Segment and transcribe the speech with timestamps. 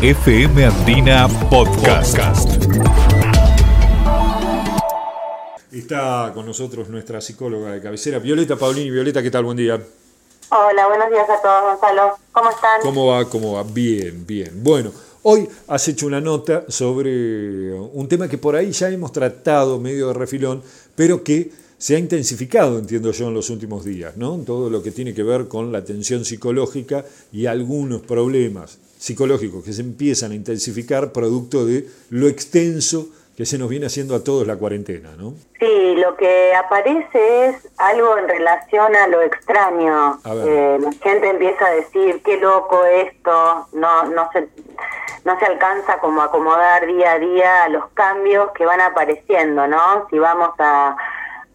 [0.00, 2.48] FM Andina Podcast.
[5.72, 8.92] Está con nosotros nuestra psicóloga de cabecera, Violeta Paulini.
[8.92, 9.42] Violeta, ¿qué tal?
[9.42, 9.74] Buen día.
[10.50, 12.16] Hola, buenos días a todos, Gonzalo.
[12.30, 12.80] ¿Cómo están?
[12.80, 13.24] ¿Cómo va?
[13.24, 13.64] ¿Cómo va?
[13.64, 14.62] Bien, bien.
[14.62, 14.92] Bueno,
[15.24, 20.06] hoy has hecho una nota sobre un tema que por ahí ya hemos tratado medio
[20.06, 20.62] de refilón,
[20.94, 24.38] pero que se ha intensificado, entiendo yo, en los últimos días, ¿no?
[24.46, 29.72] Todo lo que tiene que ver con la tensión psicológica y algunos problemas psicológicos que
[29.72, 34.46] se empiezan a intensificar producto de lo extenso que se nos viene haciendo a todos
[34.48, 35.32] la cuarentena, ¿no?
[35.60, 40.18] Sí, lo que aparece es algo en relación a lo extraño.
[40.24, 44.48] Eh, la gente empieza a decir, qué loco esto, no, no se
[45.24, 50.06] no se alcanza como acomodar día a día los cambios que van apareciendo, ¿no?
[50.10, 50.96] Si vamos a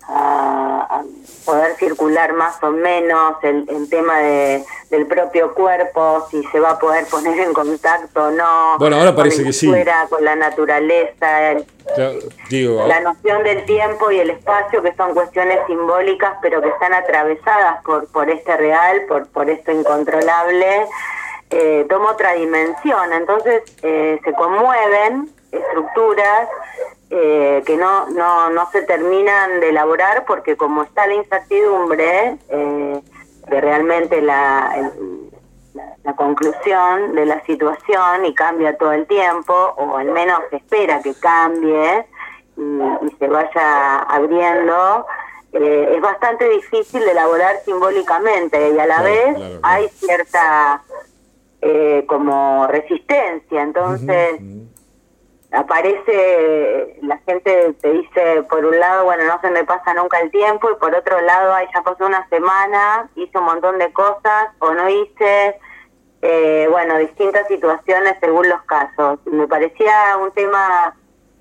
[0.08, 1.04] a,
[1.46, 6.80] poder circular más o menos el, tema de, del propio cuerpo, si se va a
[6.80, 8.78] poder poner en contacto o no.
[8.80, 9.72] Bueno, ahora parece que sí.
[10.10, 11.56] Con la naturaleza,
[11.98, 17.84] la noción del tiempo y el espacio, que son cuestiones simbólicas, pero que están atravesadas
[17.84, 20.88] por, por este real, por, por esto incontrolable,
[21.50, 23.14] eh, toma otra dimensión.
[23.14, 26.50] Entonces eh, se conmueven estructuras
[27.16, 33.02] eh, que no, no, no se terminan de elaborar porque como está la incertidumbre eh,
[33.50, 34.92] de realmente la,
[36.03, 41.03] la, conclusión de la situación y cambia todo el tiempo, o al menos se espera
[41.03, 42.08] que cambie
[42.58, 45.05] y, se vaya abriendo,
[45.52, 50.81] eh, es bastante difícil de elaborar simbólicamente y a la vez hay cierta
[51.61, 53.61] eh, como resistencia.
[53.61, 54.42] Entonces
[55.54, 60.32] aparece, la gente te dice, por un lado, bueno, no se me pasa nunca el
[60.32, 64.50] tiempo, y por otro lado, ay, ya pasó una semana, hice un montón de cosas,
[64.60, 65.60] o no hice,
[66.22, 69.20] eh, bueno, distintas situaciones según los casos.
[69.26, 70.95] Me parecía un tema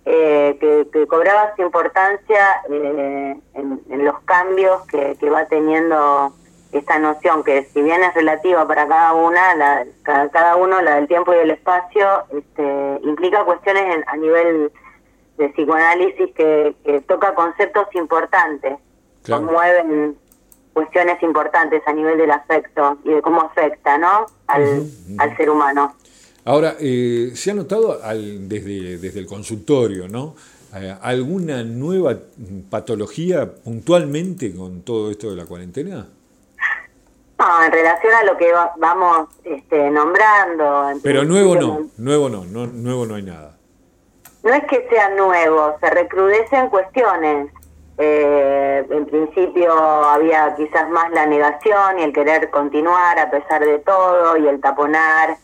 [0.04, 6.32] eh, que, cobraba su importancia eh, en, los cambios que, que va teniendo
[6.72, 11.06] esta noción que si bien es relativa para cada una, la, cada, uno, la del
[11.06, 14.72] tiempo y el espacio, este, implica cuestiones a nivel
[15.36, 16.74] de psicoanálisis que,
[17.06, 18.78] toca conceptos importantes,
[19.28, 20.16] conmueven
[20.72, 24.26] cuestiones importantes a nivel del afecto y de cómo afecta ¿no?
[24.46, 24.86] al,
[25.18, 25.94] al ser humano.
[26.44, 30.34] Ahora, eh, ¿se ha notado al, desde, desde el consultorio, ¿no?
[30.74, 32.18] Eh, ¿Alguna nueva
[32.70, 36.08] patología puntualmente con todo esto de la cuarentena?
[37.64, 40.92] En relación a lo que vamos este, nombrando.
[41.02, 43.56] Pero nuevo no, nuevo no, no, nuevo no hay nada.
[44.42, 47.52] No es que sea nuevo, se recrudecen cuestiones.
[47.98, 53.78] Eh, en principio había quizás más la negación y el querer continuar a pesar de
[53.80, 55.36] todo y el taponar.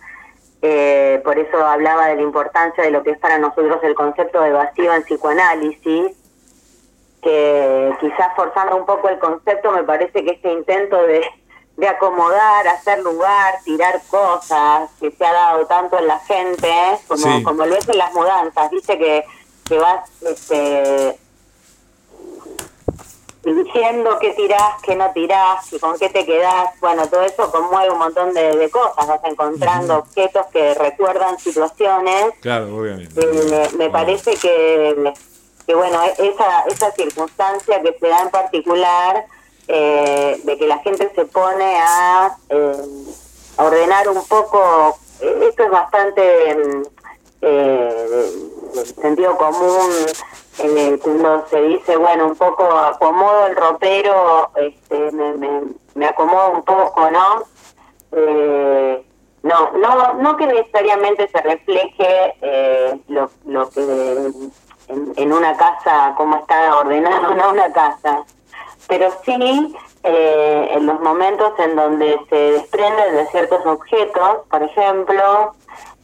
[0.61, 4.43] Eh, por eso hablaba de la importancia de lo que es para nosotros el concepto
[4.43, 6.17] de vacío en psicoanálisis,
[7.23, 11.23] que quizás forzando un poco el concepto me parece que este intento de
[11.79, 16.69] de acomodar, hacer lugar, tirar cosas que se ha dado tanto en la gente,
[17.07, 18.69] como, como lo es en las mudanzas.
[18.73, 19.25] Dice que,
[19.65, 21.17] que vas este,
[23.45, 26.71] diciendo qué tirás, qué no tirás, y con qué te quedás.
[26.81, 29.07] Bueno, todo eso conmueve un montón de, cosas.
[29.07, 32.35] Vas encontrando objetos que recuerdan situaciones.
[32.41, 33.21] Claro, obviamente.
[33.21, 35.13] Eh, me, parece que,
[35.65, 39.27] que, bueno, esa, esa circunstancia que se da en particular
[39.69, 42.83] eh, de que la gente se pone a, eh,
[43.59, 46.83] ordenar un poco, eh, esto es bastante mm,
[47.43, 48.31] eh,
[49.01, 49.91] sentido común,
[51.03, 55.63] cuando se dice, bueno, un poco acomodo el ropero, este, me,
[55.95, 57.45] me, acomodo un poco, ¿no?
[59.43, 62.35] no, no, no que necesariamente se refleje
[63.07, 63.81] lo, lo que
[64.89, 68.25] en, en, una casa, cómo está ordenada una casa,
[68.89, 75.53] pero sí eh, en los momentos en donde se desprenden de ciertos objetos, por ejemplo,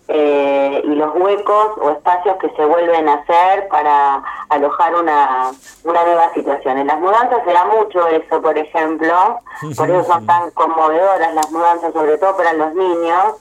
[0.08, 5.50] eh, y los huecos o espacios que se vuelven a hacer para alojar una,
[5.84, 6.78] una nueva situación.
[6.78, 9.38] En las mudanzas se da mucho eso, por ejemplo,
[9.76, 13.36] por eso son tan conmovedoras las mudanzas, sobre todo para los niños,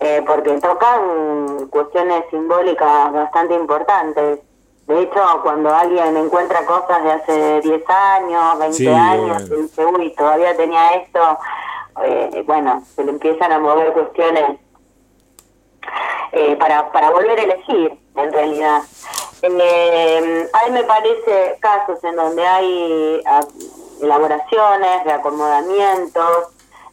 [0.00, 4.40] eh, porque tocan cuestiones simbólicas bastante importantes.
[4.86, 10.14] De hecho, cuando alguien encuentra cosas de hace 10 años, 20 años, y dice, uy,
[10.14, 11.38] todavía tenía esto,
[12.04, 14.58] eh, bueno, se le empiezan a mover cuestiones
[16.32, 18.82] eh, para, para volver a elegir, en realidad.
[19.42, 23.40] Eh, a me parece casos en donde hay ah,
[24.00, 26.48] elaboraciones, reacomodamientos,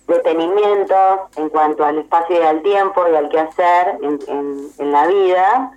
[0.07, 4.19] detenimientos en cuanto al espacio y al tiempo y al que hacer en,
[4.77, 5.71] en, la vida.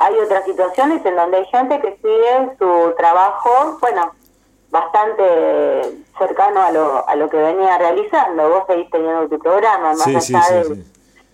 [0.00, 4.12] Hay otras situaciones en donde hay gente que sigue su trabajo, bueno,
[4.70, 8.48] bastante cercano a lo, a lo que venía realizando.
[8.48, 10.84] Vos seguís teniendo tu programa, más allá de,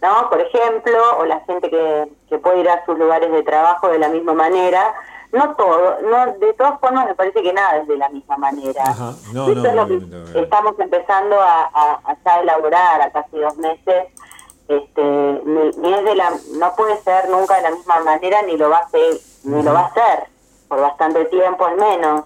[0.03, 0.29] ¿no?
[0.29, 3.99] Por ejemplo, o la gente que, que puede ir a sus lugares de trabajo de
[3.99, 4.95] la misma manera,
[5.33, 8.85] no todo, no de todas formas me parece que nada es de la misma manera.
[9.33, 14.07] No, no, no, estamos empezando a, a, elaborar a casi dos meses.
[14.69, 18.69] Este, ni, es de la, no puede ser nunca de la misma manera ni lo
[18.69, 19.15] va a ser,
[19.45, 20.29] ni lo va a hacer
[20.69, 22.25] por bastante tiempo al menos.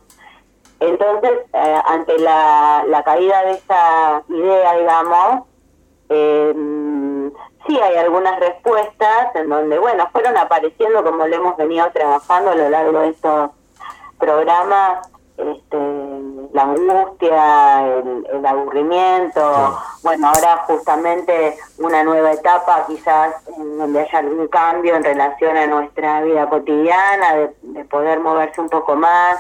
[0.81, 5.45] Entonces, eh, ante la, la caída de esa idea, digamos,
[6.09, 6.55] eh,
[7.67, 12.55] sí hay algunas respuestas en donde, bueno, fueron apareciendo como lo hemos venido trabajando a
[12.55, 13.51] lo largo de estos
[14.19, 15.77] programas, este,
[16.53, 24.49] la angustia, el, aburrimiento, bueno, ahora justamente una nueva etapa quizás en donde haya algún
[24.49, 29.39] cambio en relación a nuestra vida cotidiana, de, poder moverse un poco más.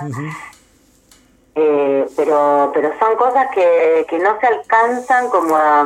[1.56, 5.84] Eh, pero pero son cosas que, que no se alcanzan como a,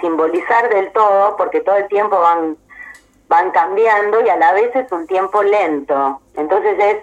[0.00, 2.56] simbolizar del todo porque todo el tiempo van
[3.28, 6.20] van cambiando y a la vez es un tiempo lento.
[6.34, 6.96] Entonces es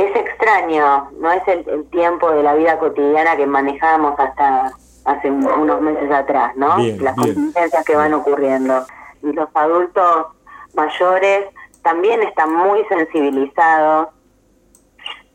[0.00, 4.72] es extraño no es el, tiempo de la vida cotidiana que manejamos hasta
[5.04, 8.84] hace unos meses atrás no las consecuencias que van ocurriendo.
[9.22, 10.26] Y los adultos
[10.74, 11.46] mayores
[11.82, 14.08] también están muy sensibilizados.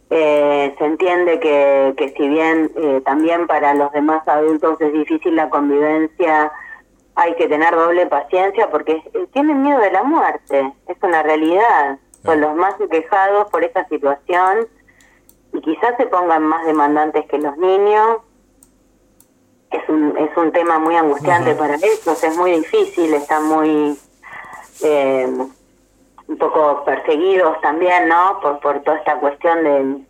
[0.10, 5.36] Eh, se entiende que, que si bien eh, también para los demás adultos es difícil
[5.36, 6.52] la convivencia,
[7.16, 11.98] hay que tener doble paciencia porque eh, tienen miedo de la muerte, es una realidad.
[12.24, 14.68] Son los más quejados por esta situación
[15.54, 18.20] y quizás se pongan más demandantes que los niños.
[19.72, 23.98] Es un, es un tema muy angustiante para ellos, es muy difícil, están muy
[26.28, 28.40] un poco perseguidos también, ¿no?
[28.42, 30.04] Por, por toda esta cuestión de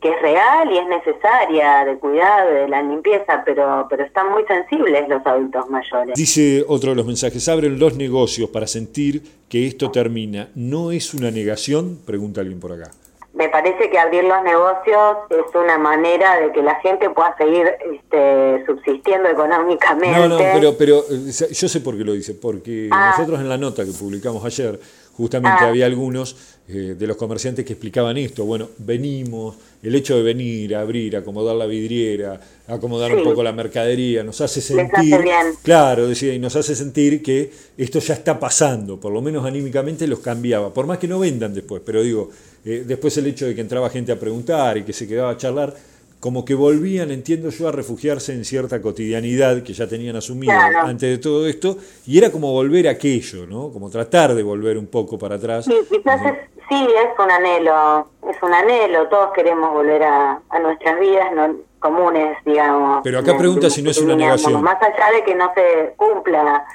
[0.00, 4.44] que es real y es necesaria de cuidado, de la limpieza, pero, pero están muy
[4.44, 6.14] sensibles los adultos mayores.
[6.16, 10.48] Dice otro de los mensajes, abren los negocios para sentir que esto termina.
[10.54, 11.98] ¿No es una negación?
[12.06, 12.90] Pregunta alguien por acá.
[13.32, 17.64] Me parece que abrir los negocios es una manera de que la gente pueda seguir
[17.92, 20.18] este, subsistiendo económicamente.
[20.18, 23.14] No, no, pero, pero eh, yo sé por qué lo dice, porque ah.
[23.16, 24.78] nosotros en la nota que publicamos ayer
[25.16, 25.68] justamente ah.
[25.68, 26.36] había algunos
[26.68, 28.44] eh, de los comerciantes que explicaban esto.
[28.44, 34.22] Bueno, venimos, el hecho de venir, abrir, acomodar la vidriera, acomodar un poco la mercadería,
[34.22, 35.18] nos hace sentir,
[35.62, 40.06] claro, decía, y nos hace sentir que esto ya está pasando, por lo menos anímicamente
[40.06, 42.30] los cambiaba, por más que no vendan después, pero digo,
[42.64, 45.36] eh, después el hecho de que entraba gente a preguntar y que se quedaba a
[45.36, 45.74] charlar,
[46.20, 51.08] como que volvían, entiendo yo, a refugiarse en cierta cotidianidad que ya tenían asumida antes
[51.08, 53.72] de todo esto, y era como volver a aquello, ¿no?
[53.72, 55.64] Como tratar de volver un poco para atrás.
[55.64, 56.34] Sí, quizás es,
[56.68, 62.36] sí, es un anhelo, es un anhelo, todos queremos volver a, nuestras vidas no, comunes,
[62.44, 63.00] digamos.
[63.02, 64.62] Pero acá pregunta si no es una negación.
[64.62, 66.66] Más allá de que no se cumpla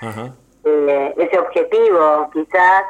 [0.64, 2.84] eh, ese objetivo, quizás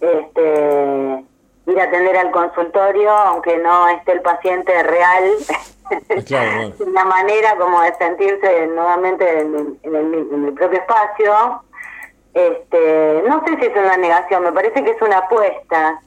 [0.00, 1.29] este
[1.70, 5.24] ir a atender al consultorio, aunque no esté el paciente real,
[6.26, 11.62] claro, una manera como de sentirse nuevamente en, el, propio espacio.
[12.32, 16.00] Este, no sé si es una negación, me parece que es una apuesta.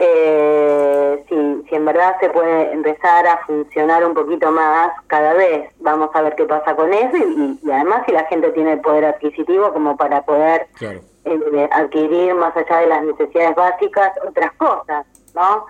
[0.00, 5.72] Eh, si, si en verdad se puede empezar a funcionar un poquito más cada vez,
[5.80, 9.06] vamos a ver qué pasa con eso y, además si la gente tiene el poder
[9.06, 15.66] adquisitivo como para poder eh, adquirir más allá de las necesidades básicas otras cosas, ¿no?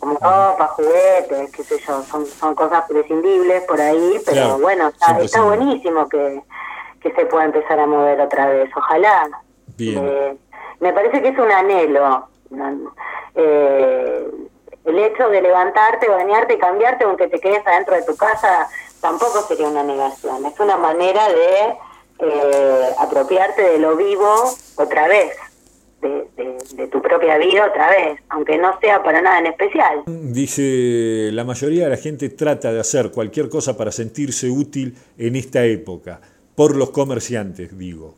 [0.00, 5.42] Como ropa, juguetes, qué sé yo, son, son cosas prescindibles por ahí, pero bueno, está,
[5.42, 6.42] buenísimo que,
[7.00, 9.28] que se pueda empezar a mover otra vez, ojalá.
[9.78, 10.36] Eh,
[10.80, 12.28] me parece que es un anhelo.
[13.34, 14.30] Eh,
[14.84, 18.68] el hecho de levantarte, bañarte y cambiarte, aunque te quedes adentro de tu casa,
[19.00, 20.46] tampoco sería una negación.
[20.46, 21.76] Es una manera de
[22.20, 24.28] eh, apropiarte de lo vivo
[24.76, 25.36] otra vez,
[26.00, 30.04] de, tu propia vida otra vez, aunque no sea para nada en especial.
[30.06, 35.36] Dice, la mayoría de la gente trata de hacer cualquier cosa para sentirse útil en
[35.36, 36.20] esta época,
[36.54, 38.14] por los comerciantes, digo.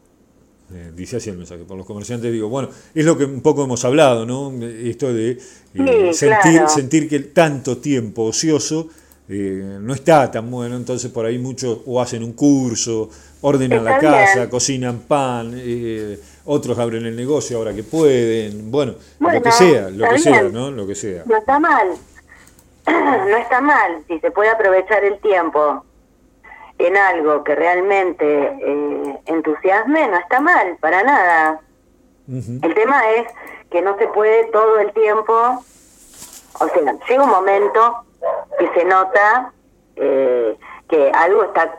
[0.72, 3.64] Eh, dice así el mensaje, por los comerciantes digo, bueno, es lo que un poco
[3.64, 4.52] hemos hablado, ¿no?
[4.64, 5.38] Esto de
[5.74, 8.88] eh, sentir, sentir que tanto tiempo ocioso
[9.28, 13.08] no está tan bueno, entonces por ahí muchos o hacen un curso
[13.42, 19.42] ordenan la casa, cocinan pan, eh, otros abren el negocio ahora que pueden, bueno, lo
[19.42, 20.70] que sea, lo que sea, ¿no?
[20.70, 21.24] Lo que sea.
[21.26, 21.88] No está mal,
[22.86, 25.84] no está mal, si se puede aprovechar el tiempo
[26.86, 31.60] en algo que realmente eh, entusiasme, no está mal, para nada.
[32.28, 33.26] El tema es
[33.70, 35.32] que no se puede todo el tiempo,
[36.60, 38.04] o sea, llega un momento
[38.58, 39.52] que se nota
[39.96, 40.56] eh,
[40.88, 41.76] que algo está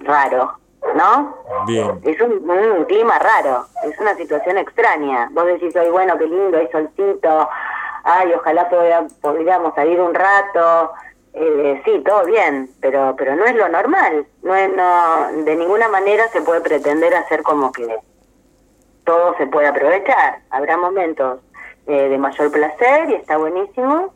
[0.00, 0.54] raro,
[0.94, 1.36] ¿no?
[1.66, 2.00] Bien.
[2.04, 5.28] Es un, un, clima raro, es una situación extraña.
[5.32, 7.48] Vos decís, ay, bueno, qué lindo, hay solcito,
[8.04, 8.68] ay, ojalá
[9.20, 10.92] podríamos salir un rato,
[11.34, 14.26] eh, sí, todo bien, pero pero no es lo normal.
[14.42, 17.86] No es, no de ninguna manera se puede pretender hacer como que
[19.04, 20.40] todo se puede aprovechar.
[20.50, 21.40] Habrá momentos
[21.86, 24.12] eh, de mayor placer y está buenísimo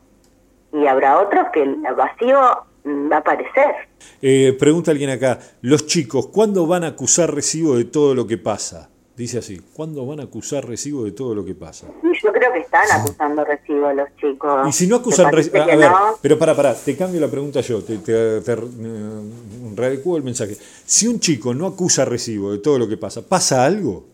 [0.71, 2.39] y habrá otros que el vacío
[2.85, 3.75] va a aparecer.
[4.21, 8.37] Eh, pregunta alguien acá, los chicos, ¿cuándo van a acusar recibo de todo lo que
[8.37, 8.89] pasa?
[9.15, 11.85] Dice así, ¿cuándo van a acusar recibo de todo lo que pasa?
[12.01, 14.67] Yo creo que están acusando recibo los chicos.
[14.67, 15.61] Y si no acusan recibo...
[15.61, 20.57] A, ver, pero para, para, te cambio la pregunta yo, te, te, te el mensaje.
[20.85, 24.12] Si un chico no acusa recibo de todo lo que pasa, ¿pasa algo?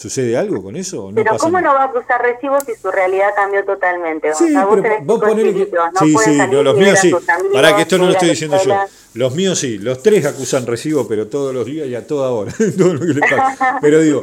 [0.00, 1.10] ¿Sucede algo con eso?
[1.10, 4.32] No Pero ¿cómo no va a acusar recibo si su realidad cambió totalmente?
[4.32, 4.64] Sí, o sea,
[5.02, 5.70] vos, ponele que...
[5.70, 7.14] no sí, sí, los míos sí.
[7.52, 8.76] Para que esto no lo estoy diciendo yo.
[9.12, 12.50] Los míos sí, los tres acusan recibo, pero todos los días y a toda hora.
[12.78, 13.76] todo lo que les pasa.
[13.82, 14.22] Pero digo,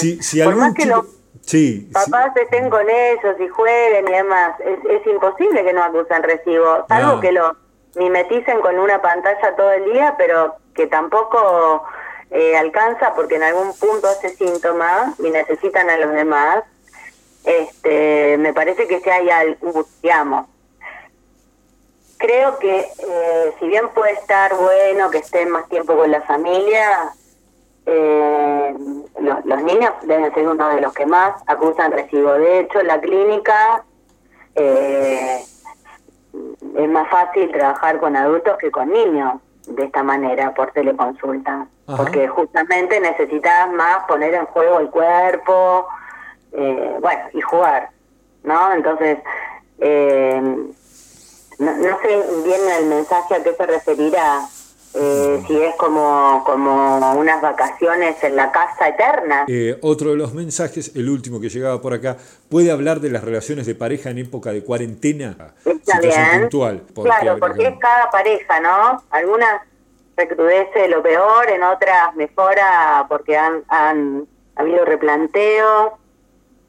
[0.00, 1.06] si, si Por más que los
[1.42, 6.24] sí, papás estén con ellos y jueguen y demás, es, es imposible que no acusan
[6.24, 7.56] recibo, salvo que lo
[7.94, 11.84] mimeticen con una pantalla todo el día, pero que tampoco
[12.34, 16.64] eh, alcanza porque en algún punto hace síntoma y necesitan a los demás,
[17.44, 19.86] este, me parece que si hay algo,
[22.18, 27.12] creo que eh, si bien puede estar bueno que estén más tiempo con la familia,
[27.86, 28.74] eh,
[29.20, 32.32] los, niños deben ser uno de los que más acusan recibo.
[32.32, 33.84] De hecho, la clínica
[34.56, 35.46] es
[36.88, 39.34] más fácil trabajar con adultos que con niños
[39.66, 45.86] de esta manera por teleconsulta porque justamente necesitas más poner en juego el cuerpo,
[46.52, 47.90] eh, bueno, y jugar,
[48.42, 48.72] ¿no?
[48.72, 49.18] Entonces,
[49.78, 50.40] eh,
[51.58, 54.40] no, sé bien el mensaje a qué se referirá,
[54.94, 59.46] eh, si es como, como unas vacaciones en la casa eterna.
[59.82, 62.16] otro de los mensajes, el último que llegaba por acá,
[62.48, 65.54] puede hablar de las relaciones de pareja en época de cuarentena.
[65.64, 66.42] Está bien.
[66.42, 69.02] Puntual, claro, porque es cada pareja, ¿no?
[69.10, 69.62] Algunas
[70.16, 75.92] recrudece lo peor, en otras mejora porque han, han habido replanteos,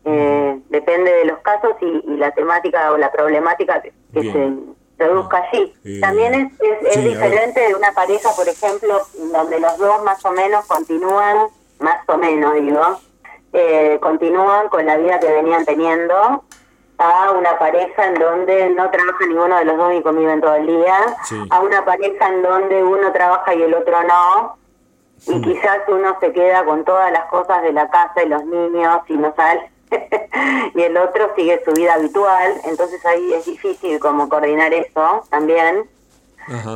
[0.05, 4.53] eh, depende de los casos y, la temática o la problemática que, se
[4.98, 5.74] produzca allí.
[5.84, 10.32] Eh, También es, es, diferente de una pareja, por ejemplo, donde los dos más o
[10.32, 11.48] menos continúan,
[11.80, 13.00] más o menos digo,
[13.54, 16.44] eh, continúan con la vida que venían teniendo
[16.98, 20.68] a una pareja en donde no trabaja ninguno de los dos y conviven todo el
[20.68, 20.98] día,
[21.50, 24.58] a una pareja en donde uno trabaja y el otro no,
[25.28, 29.02] y quizás uno se queda con todas las cosas de la casa y los niños
[29.08, 29.70] y no sale,
[30.75, 35.90] y el otro sigue su vida habitual, entonces ahí es difícil como coordinar eso también.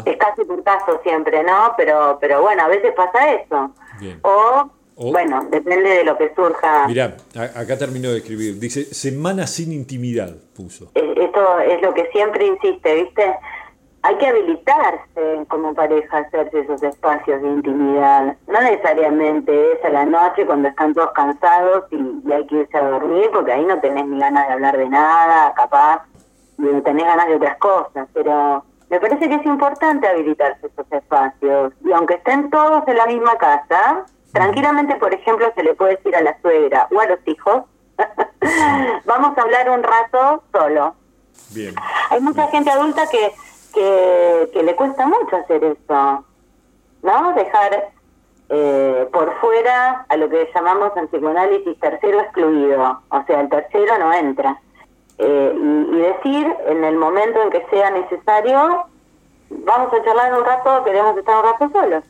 [0.06, 1.74] Es casi por caso siempre, ¿no?
[1.78, 3.72] Pero, pero bueno, a veces pasa eso.
[4.24, 4.70] O
[5.12, 6.86] bueno, depende de lo que surja.
[6.88, 7.16] Mirá,
[7.56, 8.60] acá terminó de escribir.
[8.60, 10.92] Dice, semana sin intimidad, puso.
[10.94, 13.36] Esto es lo que siempre insiste, ¿viste?
[14.02, 18.36] Hay que habilitarse como pareja a hacerse esos espacios de intimidad.
[18.48, 22.90] No necesariamente es a la noche cuando están todos cansados y, hay que irse a
[22.90, 26.06] dormir, porque ahí no tenés ni ganas de hablar de nada, capaz,
[26.58, 28.08] ni tenés ganas de otras cosas.
[28.14, 31.74] Pero me parece que es importante habilitarse esos espacios.
[31.84, 36.16] Y aunque estén todos en la misma casa, Tranquilamente, por ejemplo, se le puede decir
[36.16, 37.64] a la suegra o a los hijos,
[39.06, 40.96] vamos a hablar un rato solo.
[41.52, 41.74] Bien.
[42.12, 43.34] Hay mucha gente adulta que,
[43.74, 46.26] que, le cuesta mucho hacer eso,
[47.04, 47.34] ¿no?
[47.34, 47.90] Dejar
[48.50, 53.98] eh, por fuera a lo que llamamos en psicoanálisis tercero excluido, o sea, el tercero
[53.98, 54.60] no entra.
[55.18, 58.86] Eh, y, y, decir en el momento en que sea necesario,
[59.50, 62.04] vamos a charlar un rato, queremos estar un rato solos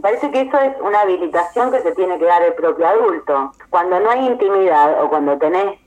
[0.00, 3.52] parece que eso es una habilitación que se tiene que dar el propio adulto.
[3.70, 5.78] Cuando no hay intimidad o cuando tenés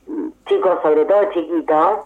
[0.47, 2.01] chicos, sobre todo chiquitos,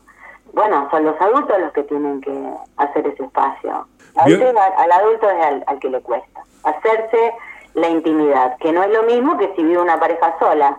[0.53, 3.87] bueno, son los adultos los que tienen que hacer ese espacio.
[4.15, 7.33] A veces al, adulto es al, que le cuesta hacerse
[7.73, 10.75] la intimidad, que no es lo mismo que si vive una pareja sola.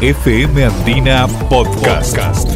[0.00, 2.51] FM Andina Podcast.